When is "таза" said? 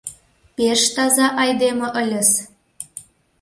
0.93-1.27